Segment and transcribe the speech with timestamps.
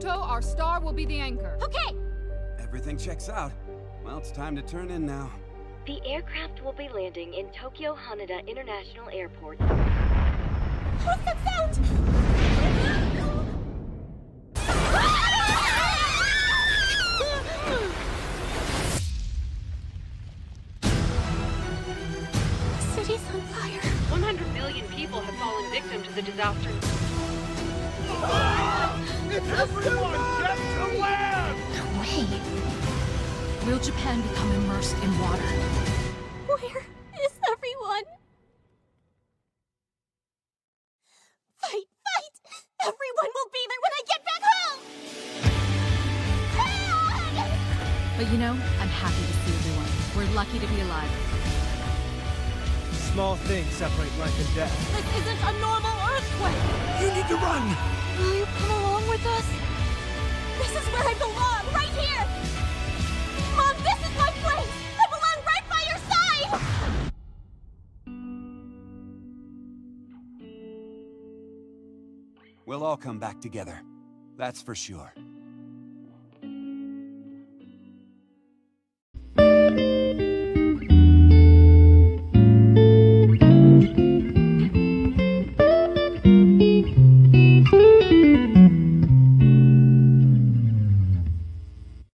[0.00, 1.58] Muto, our star will be the anchor.
[1.62, 1.96] Okay!
[2.58, 3.52] Everything checks out.
[4.02, 5.30] Well, it's time to turn in now.
[5.86, 9.60] The aircraft will be landing in Tokyo Haneda International Airport.
[9.60, 12.19] What's that sound?
[33.66, 35.42] Will Japan become immersed in water?
[36.46, 38.04] Where is everyone?
[41.58, 42.34] Fight, fight!
[42.80, 44.80] Everyone will be there when I get back home!
[46.56, 47.50] Dad!
[48.16, 49.90] But you know, I'm happy to see everyone.
[50.16, 51.12] We're lucky to be alive.
[53.12, 54.72] Small things separate life and death.
[54.96, 56.62] This isn't a normal earthquake!
[57.02, 57.76] You need to run!
[58.18, 59.46] Will you come along with us?
[60.56, 62.24] This is where I belong, right here!
[72.70, 73.82] We'll all come back together.
[74.38, 75.10] That's for sure.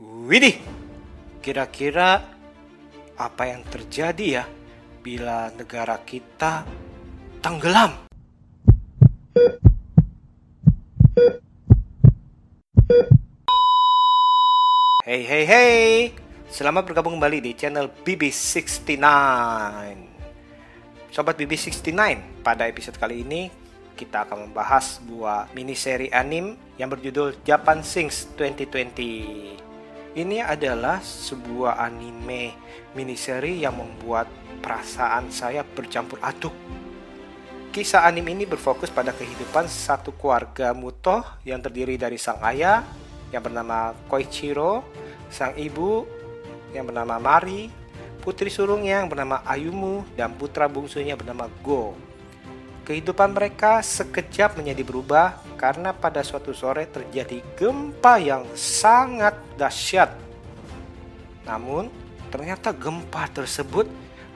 [0.00, 0.56] Widih,
[1.44, 2.24] kira-kira
[3.20, 4.44] apa yang terjadi ya
[5.04, 6.64] bila negara kita
[7.44, 8.07] tenggelam?
[15.28, 16.16] Hey hey
[16.48, 18.96] selamat bergabung kembali di channel BB69.
[21.12, 21.92] Sobat BB69,
[22.40, 23.52] pada episode kali ini
[23.92, 30.16] kita akan membahas sebuah mini seri anime yang berjudul Japan Sings 2020.
[30.16, 32.56] Ini adalah sebuah anime
[32.96, 34.32] mini seri yang membuat
[34.64, 36.56] perasaan saya bercampur aduk.
[37.68, 42.80] Kisah anime ini berfokus pada kehidupan satu keluarga Muto yang terdiri dari sang ayah
[43.28, 44.84] yang bernama Koichiro,
[45.28, 46.04] sang ibu
[46.72, 47.72] yang bernama Mari,
[48.20, 51.96] putri sulungnya yang bernama Ayumu, dan putra bungsunya bernama Go.
[52.88, 60.08] Kehidupan mereka sekejap menjadi berubah karena pada suatu sore terjadi gempa yang sangat dahsyat.
[61.44, 61.92] Namun,
[62.32, 63.84] ternyata gempa tersebut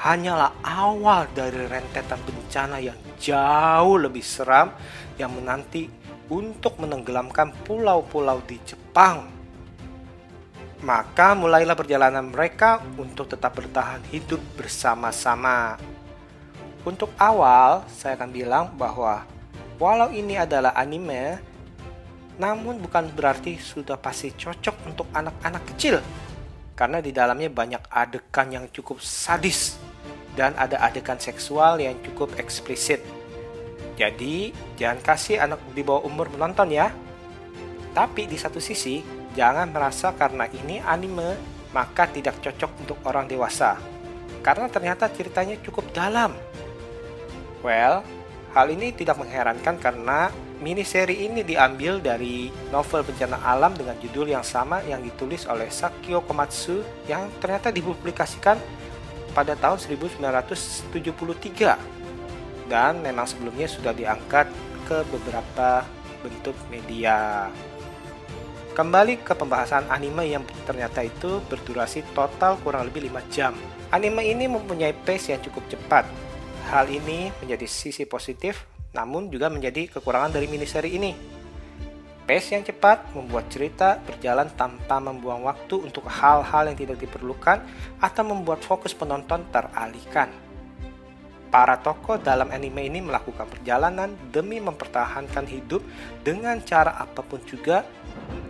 [0.00, 4.72] hanyalah awal dari rentetan bencana yang jauh lebih seram
[5.20, 5.90] yang menanti
[6.30, 9.37] untuk menenggelamkan pulau-pulau di Jepang.
[10.78, 15.74] Maka mulailah perjalanan mereka untuk tetap bertahan hidup bersama-sama.
[16.86, 19.26] Untuk awal, saya akan bilang bahwa
[19.82, 21.42] walau ini adalah anime,
[22.38, 25.98] namun bukan berarti sudah pasti cocok untuk anak-anak kecil.
[26.78, 29.82] Karena di dalamnya banyak adegan yang cukup sadis
[30.38, 33.02] dan ada adegan seksual yang cukup eksplisit.
[33.98, 36.94] Jadi, jangan kasih anak di bawah umur menonton ya.
[37.90, 41.36] Tapi di satu sisi, jangan merasa karena ini anime,
[41.72, 43.76] maka tidak cocok untuk orang dewasa.
[44.40, 46.32] Karena ternyata ceritanya cukup dalam.
[47.60, 48.06] Well,
[48.54, 54.30] hal ini tidak mengherankan karena mini seri ini diambil dari novel bencana alam dengan judul
[54.30, 58.58] yang sama yang ditulis oleh Sakio Komatsu yang ternyata dipublikasikan
[59.36, 60.98] pada tahun 1973
[62.68, 64.50] dan memang sebelumnya sudah diangkat
[64.88, 65.84] ke beberapa
[66.24, 67.48] bentuk media.
[68.78, 73.50] Kembali ke pembahasan anime yang ternyata itu berdurasi total kurang lebih 5 jam.
[73.90, 76.06] Anime ini mempunyai pace yang cukup cepat.
[76.70, 81.10] Hal ini menjadi sisi positif, namun juga menjadi kekurangan dari mini seri ini.
[82.22, 87.58] Pace yang cepat membuat cerita berjalan tanpa membuang waktu untuk hal-hal yang tidak diperlukan
[87.98, 90.30] atau membuat fokus penonton teralihkan.
[91.50, 95.82] Para tokoh dalam anime ini melakukan perjalanan demi mempertahankan hidup
[96.22, 97.82] dengan cara apa pun juga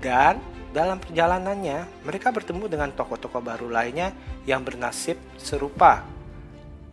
[0.00, 0.38] dan
[0.74, 4.12] dalam perjalanannya mereka bertemu dengan tokoh-tokoh baru lainnya
[4.44, 6.04] yang bernasib serupa.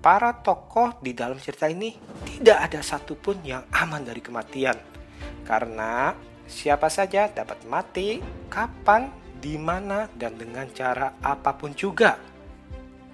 [0.04, 1.96] Para tokoh di dalam cerita ini
[2.40, 4.76] tidak ada satupun yang aman dari kematian
[5.44, 6.16] karena
[6.48, 12.16] siapa saja dapat mati kapan, di mana, dan dengan cara apa pun juga.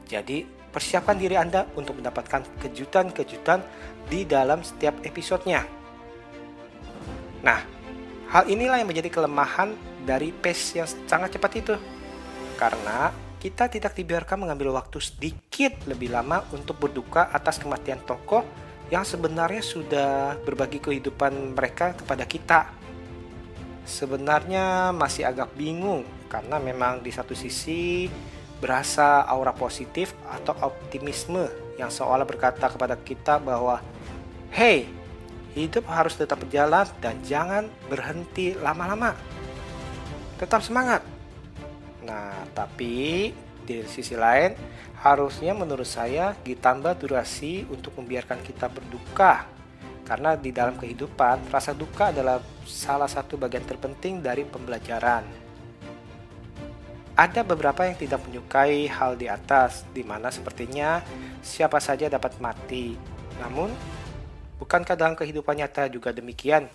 [0.05, 3.59] Jadi, persiapkan diri Anda untuk mendapatkan kejutan-kejutan
[4.09, 5.65] di dalam setiap episodenya.
[7.41, 7.78] Nah,
[8.29, 9.73] hal inilah yang menjadi kelemahan
[10.05, 11.75] dari pace yang sangat cepat itu.
[12.55, 13.09] Karena
[13.39, 18.43] kita tidak dibiarkan mengambil waktu sedikit lebih lama untuk berduka atas kematian tokoh
[18.89, 22.61] yang sebenarnya sudah berbagi kehidupan mereka kepada kita.
[23.89, 28.05] sebenarnya masih agak bingung karena memang di satu sisi
[28.61, 31.49] berasa aura positif atau optimisme
[31.81, 33.81] yang seolah berkata kepada kita bahwa
[34.53, 34.85] hey,
[35.53, 39.15] hidup harus tetap berjalan dan jangan berhenti lama-lama.
[40.37, 41.01] Tetap semangat.
[42.05, 43.29] Nah, tapi
[43.65, 44.55] di sisi lain
[44.99, 49.45] harusnya menurut saya ditambah durasi untuk membiarkan kita berduka
[50.09, 55.21] karena di dalam kehidupan rasa duka adalah salah satu bagian terpenting dari pembelajaran.
[57.13, 61.03] Ada beberapa yang tidak menyukai hal di atas, di mana sepertinya
[61.45, 62.97] siapa saja dapat mati.
[63.37, 63.69] Namun,
[64.59, 66.67] bukankah dalam kehidupan nyata juga demikian?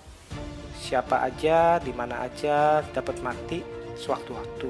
[0.81, 3.61] Siapa aja, di mana aja dapat mati
[3.97, 4.69] sewaktu-waktu.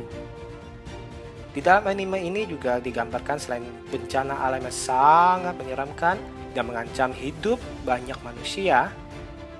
[1.55, 6.19] Di dalam anime ini juga digambarkan selain bencana alam yang sangat menyeramkan
[6.51, 8.91] dan mengancam hidup banyak manusia,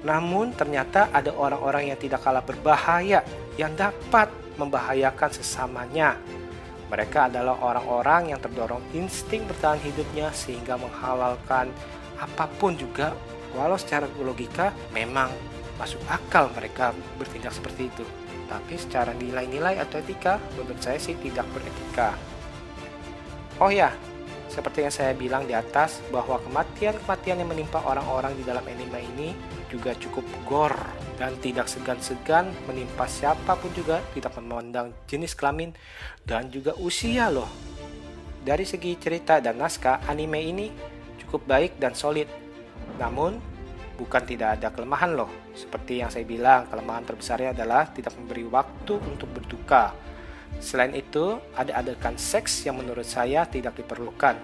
[0.03, 3.23] namun ternyata ada orang-orang yang tidak kalah berbahaya
[3.55, 4.27] yang dapat
[4.59, 6.19] membahayakan sesamanya.
[6.91, 11.71] Mereka adalah orang-orang yang terdorong insting bertahan hidupnya sehingga menghalalkan
[12.19, 13.15] apa pun juga
[13.55, 15.31] walau secara logika memang
[15.79, 18.05] masuk akal mereka bertindak seperti itu.
[18.45, 22.15] Tapi secara nilai-nilai atau etika menurut saya sih tidak beretika.
[23.59, 23.95] Oh ya,
[24.55, 29.29] seperti yang saya bilang di atas, bahwa kematian-kematian yang menimpa orang-orang di dalam anime ini
[29.67, 30.79] juga cukup gore
[31.19, 35.75] dan tidak segan-segan menimpa siapa pun juga tidak memandang jenis kelamin
[36.23, 37.51] dan juga usia loh.
[38.45, 40.67] Dari segi cerita dan naskah, anime ini
[41.25, 42.44] cukup baik dan solid.
[43.01, 43.39] Namun,
[43.95, 45.31] bukan tidak ada kelemahan loh.
[45.55, 49.95] Seperti yang saya bilang, kelemahan terbesarnya adalah tidak memberi waktu untuk berduka
[50.63, 54.39] Selain itu, ada adegan seks yang menurut saya tidak diperlukan.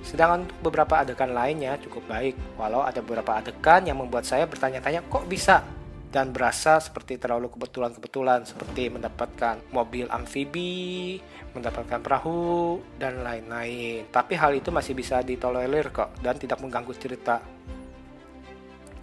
[0.00, 5.04] Sedangkan untuk beberapa adegan lainnya cukup baik, walau ada beberapa adegan yang membuat saya bertanya-tanya
[5.06, 5.62] kok bisa
[6.10, 11.22] dan berasa seperti terlalu kebetulan-kebetulan seperti mendapatkan mobil amfibi,
[11.54, 14.10] mendapatkan perahu, dan lain-lain.
[14.10, 17.38] Tapi hal itu masih bisa ditolerir kok dan tidak mengganggu cerita.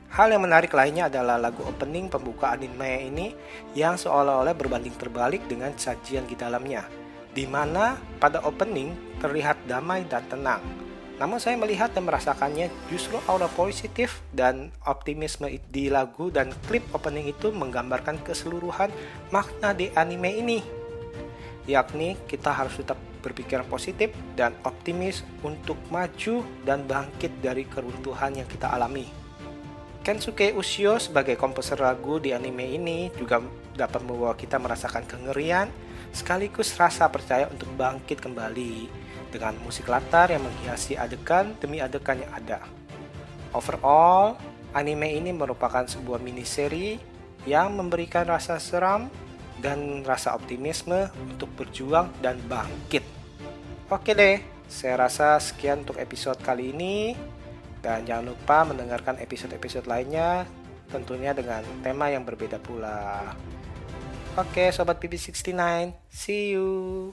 [0.08, 3.28] Hal yang menarik lainnya adalah lagu opening pembuka anime ini
[3.76, 6.88] yang seolah-olah berbanding terbalik dengan sajian di dalamnya,
[7.32, 10.87] di mana pada opening terlihat damai dan tenang.
[11.18, 17.34] Namun saya melihat dan merasakannya justru aura positif dan optimisme di lagu dan klip opening
[17.34, 18.94] itu menggambarkan keseluruhan
[19.34, 20.60] makna di anime ini.
[21.66, 28.48] Yakni kita harus tetap berpikiran positif dan optimis untuk maju dan bangkit dari keruntuhan yang
[28.48, 29.10] kita alami.
[30.06, 33.44] Kensuke Ushio sebagai komposer lagu di anime ini juga
[33.76, 35.68] dapat membawa kita merasakan kengerian
[36.16, 38.88] sekaligus rasa percaya untuk bangkit kembali
[39.30, 42.64] dengan musik latar yang menghiasi adegan demi adegan yang ada.
[43.56, 44.38] Overall,
[44.76, 47.00] anime ini merupakan sebuah mini seri
[47.48, 49.08] yang memberikan rasa seram
[49.64, 53.02] dan rasa optimisme untuk berjuang dan bangkit.
[53.88, 57.16] Oke deh, saya rasa sekian untuk episode kali ini.
[57.78, 60.44] Dan jangan lupa mendengarkan episode-episode lainnya
[60.92, 63.32] tentunya dengan tema yang berbeda pula.
[64.38, 65.56] Oke, sobat PP69,
[66.12, 67.12] see you.